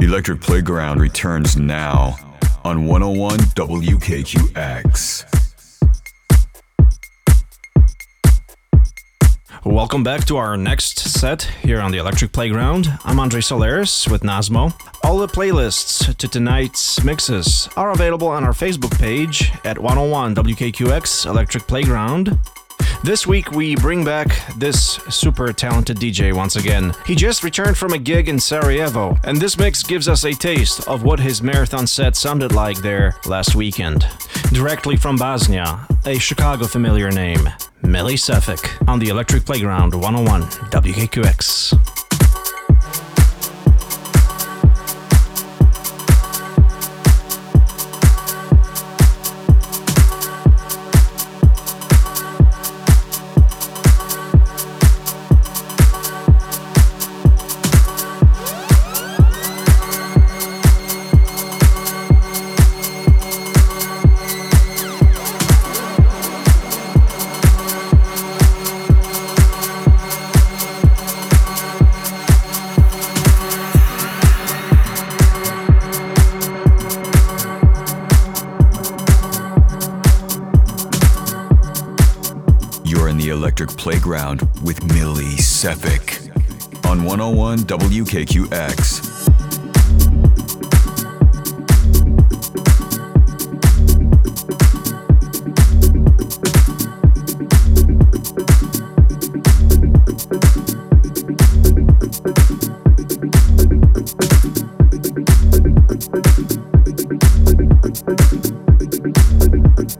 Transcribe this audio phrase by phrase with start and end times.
[0.00, 2.16] Electric Playground returns now
[2.64, 5.24] on 101 WKQX.
[9.64, 12.96] Welcome back to our next set here on the Electric Playground.
[13.04, 14.72] I'm Andre Solaris with Nasmo.
[15.02, 21.26] All the playlists to tonight's mixes are available on our Facebook page at 101 WKQX
[21.26, 22.38] Electric Playground.
[23.04, 26.92] This week we bring back this super talented DJ once again.
[27.06, 30.86] He just returned from a gig in Sarajevo, and this mix gives us a taste
[30.88, 34.06] of what his marathon set sounded like there last weekend.
[34.52, 37.48] Directly from Bosnia, a Chicago familiar name.
[37.82, 42.07] Millie Sefik on the Electric Playground 101 WKQX.
[83.76, 86.24] Playground with Millie Sefik
[86.86, 89.08] on 101 WKQX.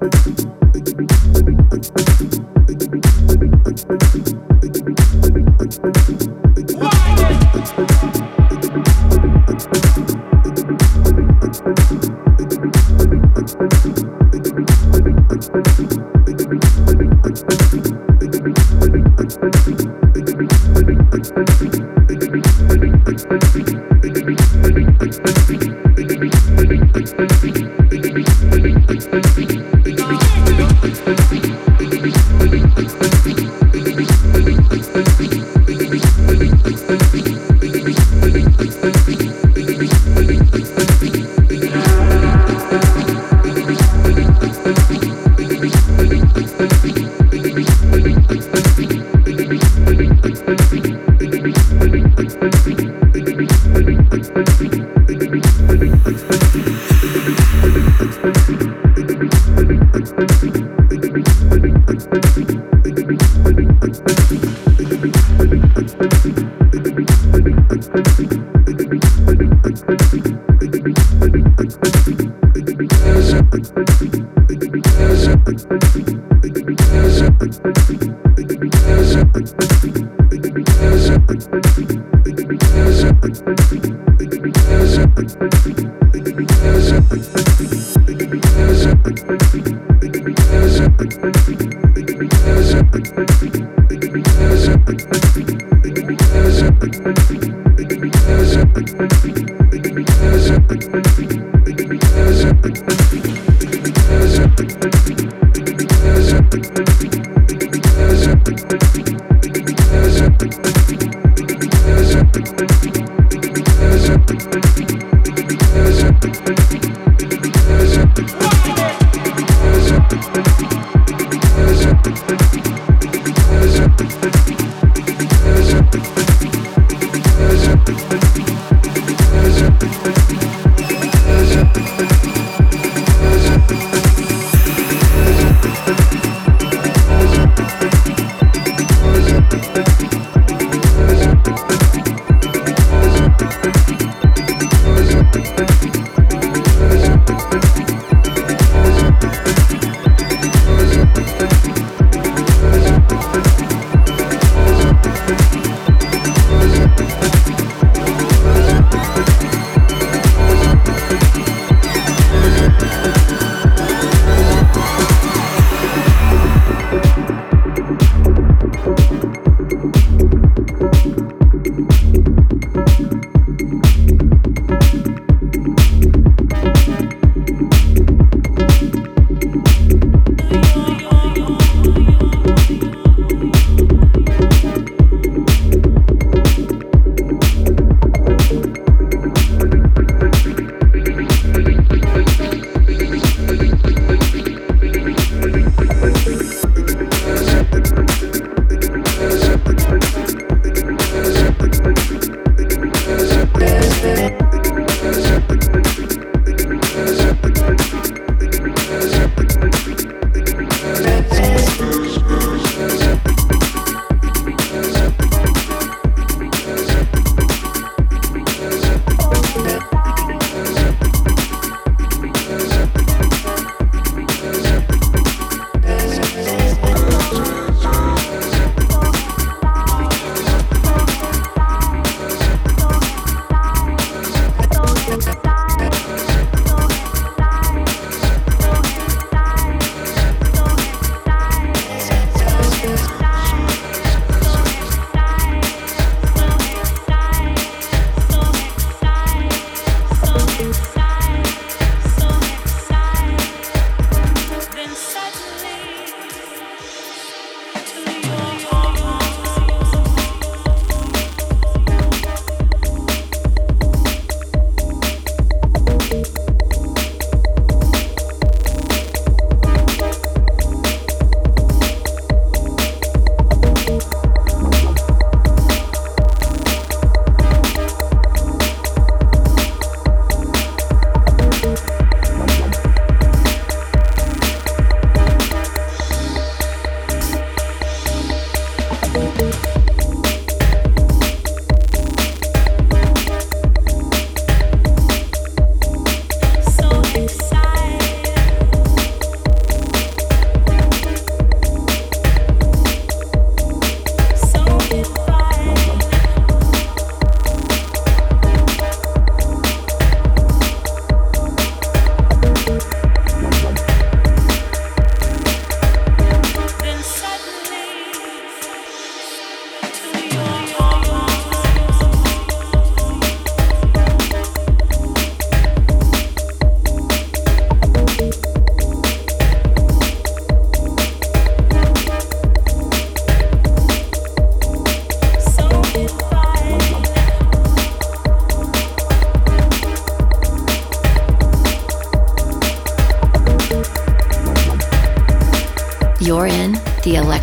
[0.00, 0.67] Thank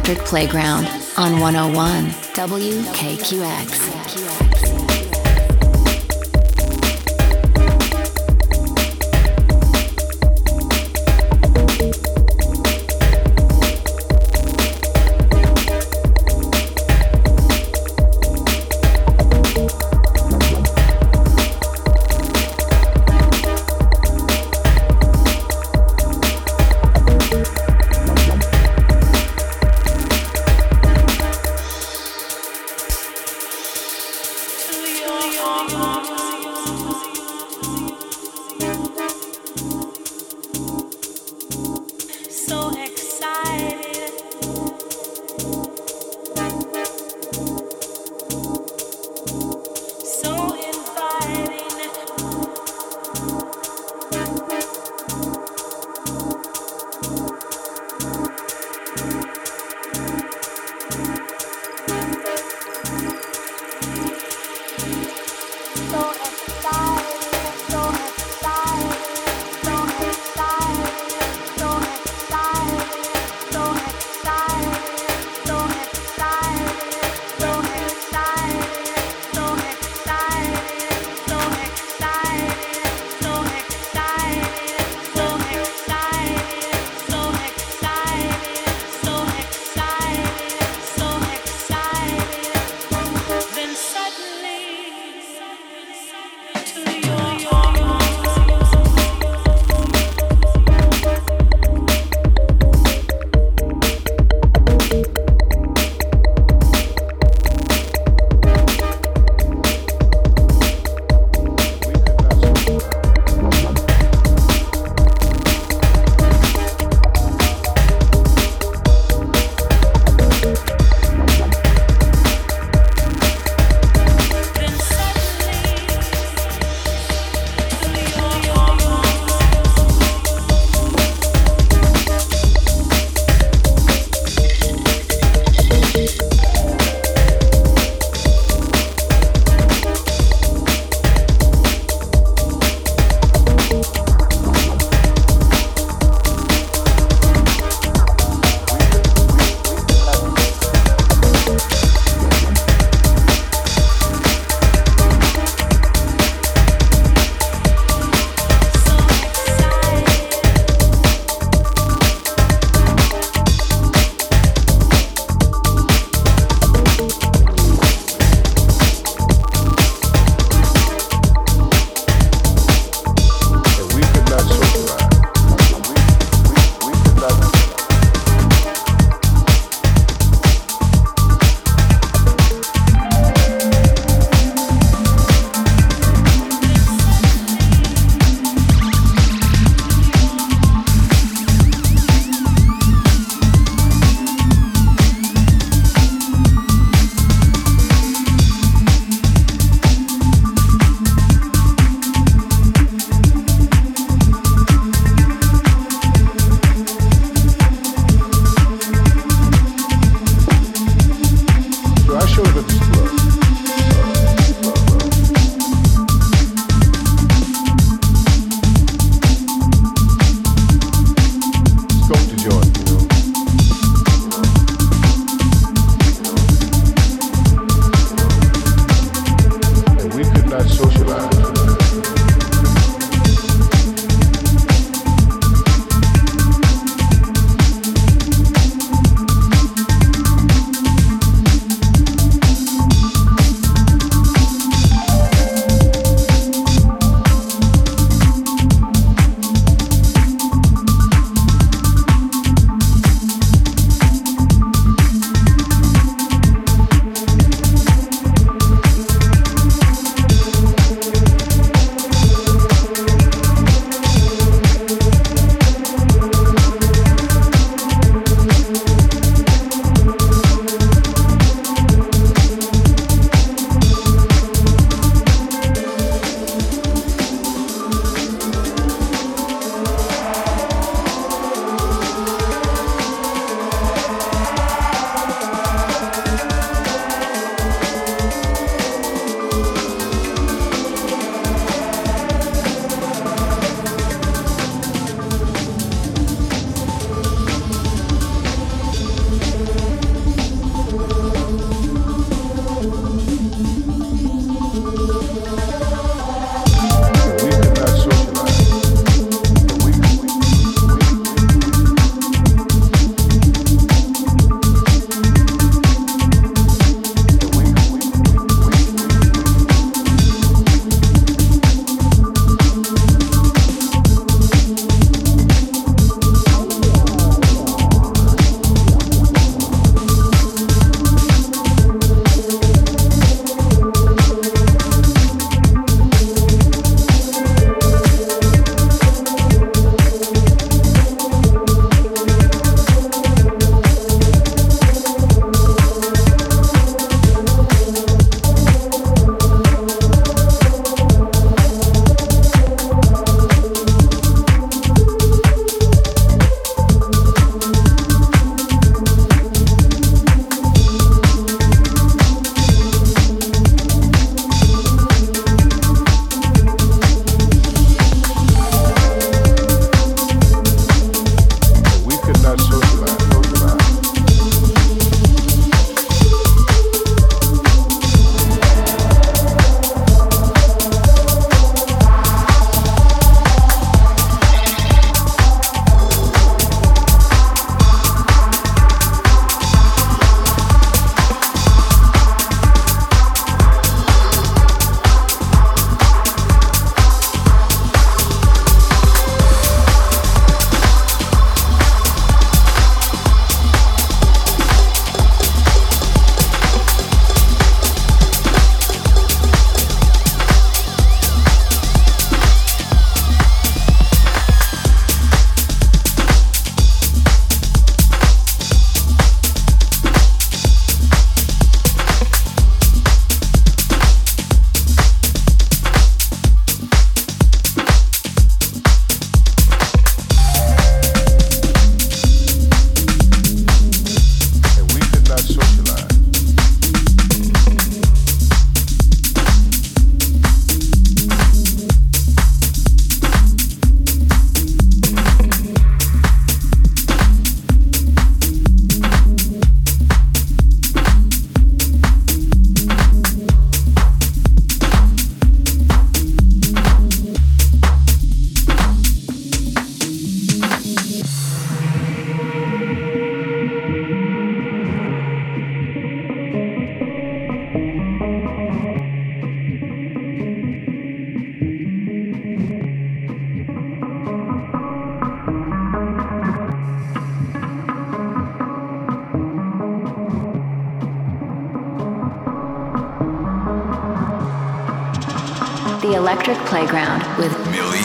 [0.05, 0.85] Electric Playground
[1.17, 2.05] on 101
[2.35, 3.94] WKQX.
[42.47, 42.84] so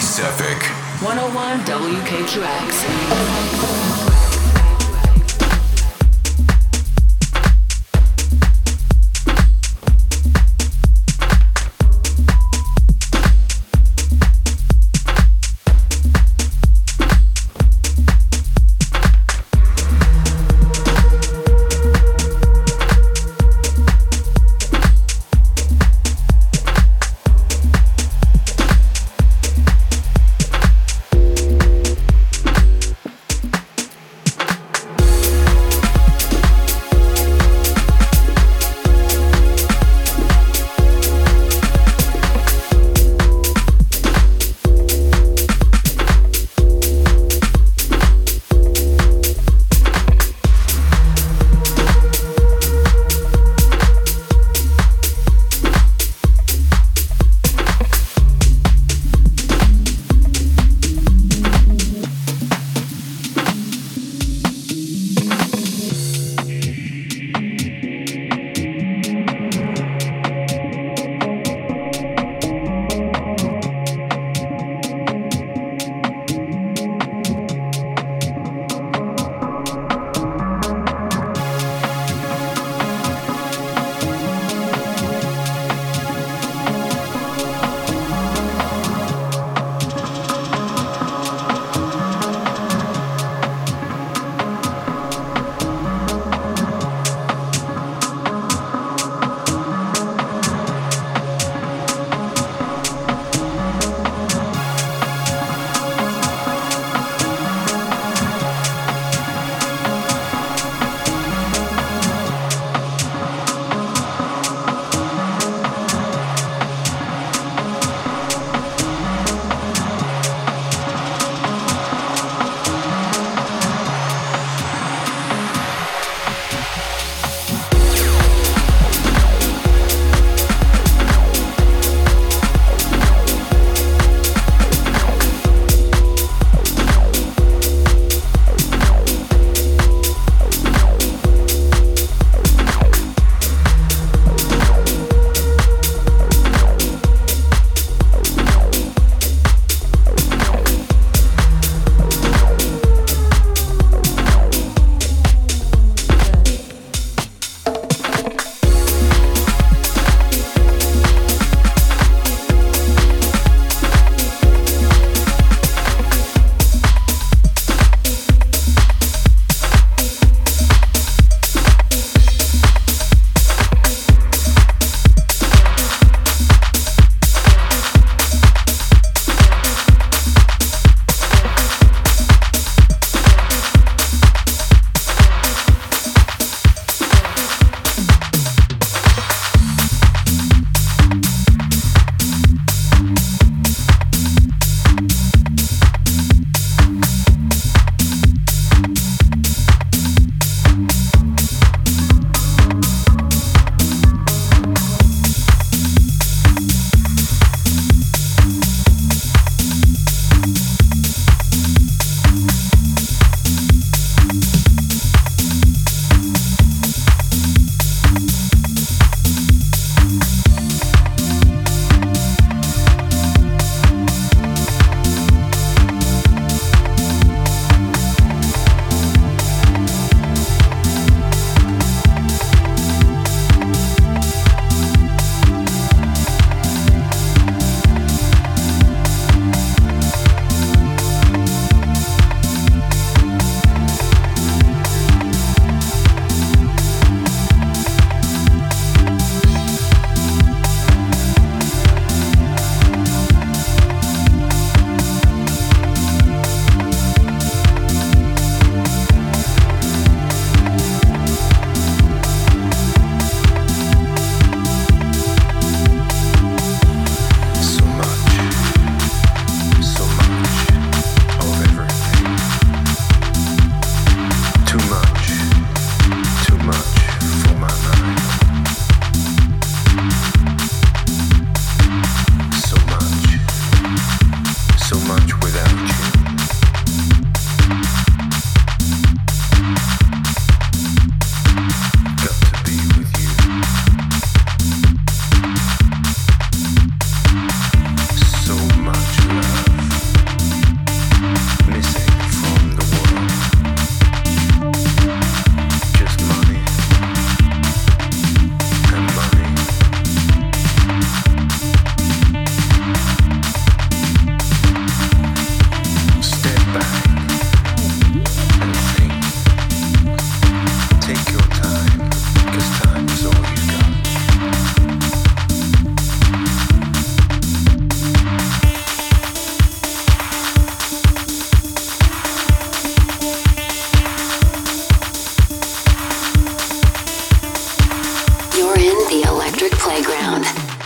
[0.00, 0.62] Sefik.
[1.02, 4.19] 101 WKQX.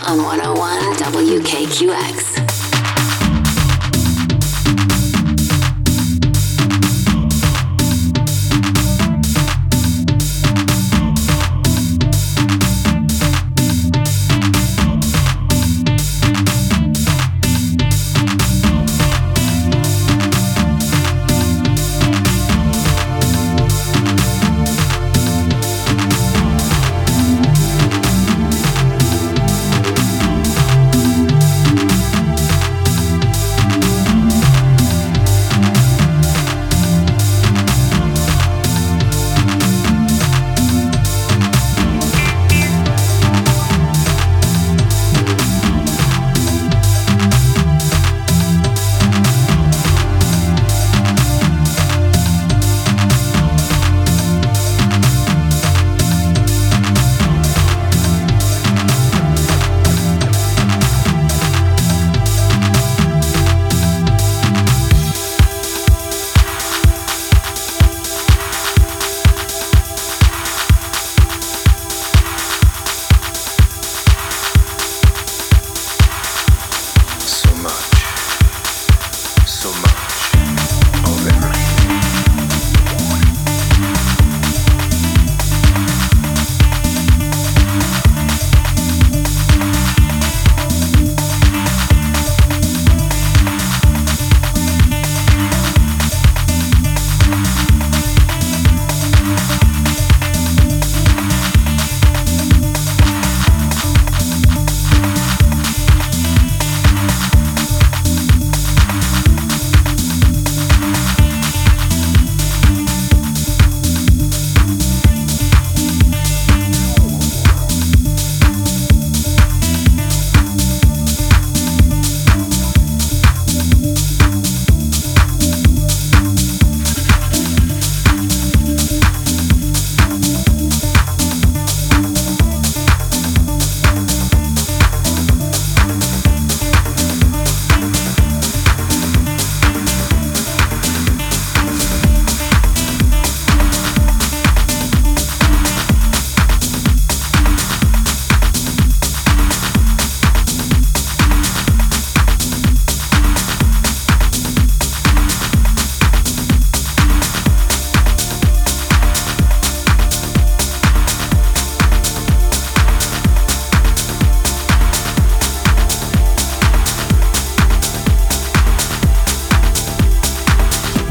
[0.07, 2.44] On 101 WKQX.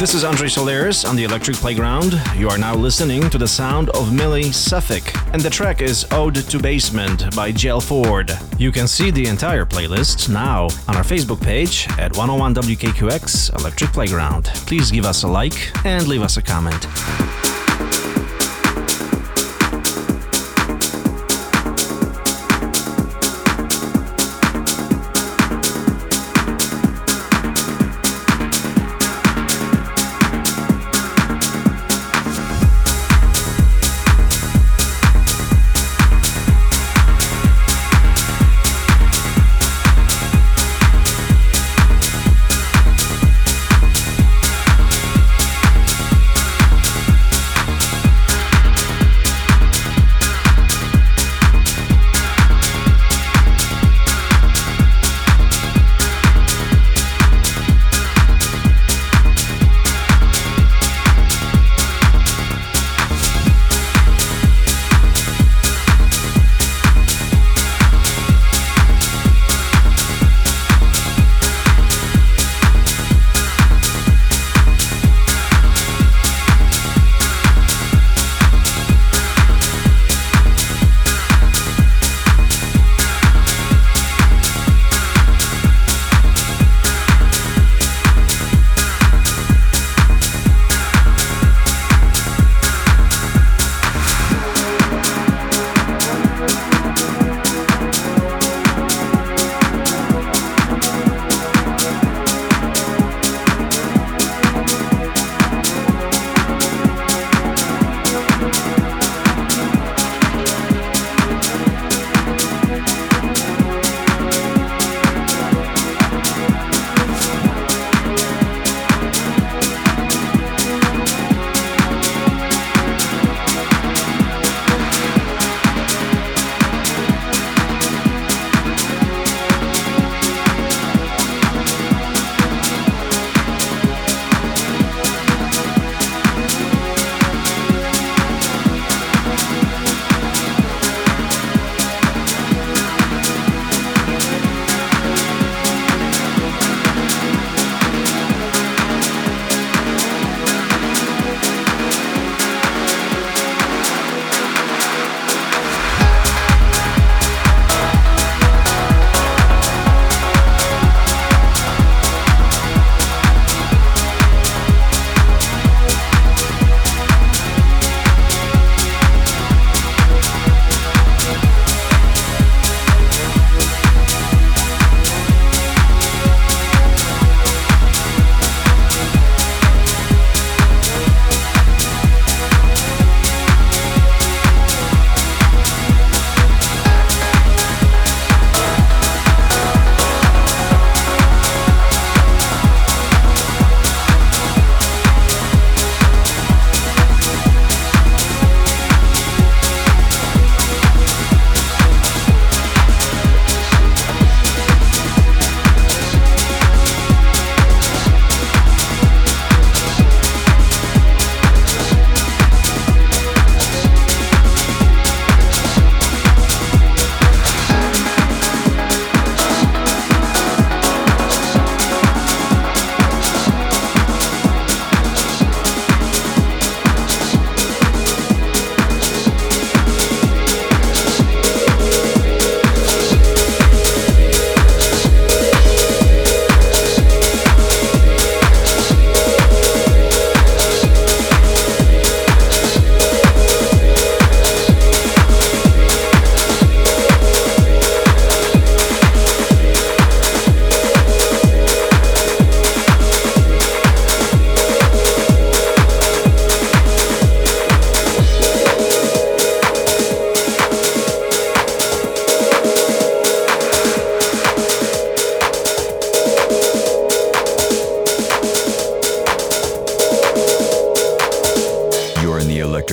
[0.05, 2.21] This is Andre Solaris on the Electric Playground.
[2.37, 6.35] You are now listening to the sound of Millie Sefik, and the track is Ode
[6.35, 8.31] to Basement by Jill Ford.
[8.59, 13.95] You can see the entire playlist now on our Facebook page at 101 WKQX Electric
[13.95, 14.45] Playground.
[14.67, 16.87] Please give us a like and leave us a comment.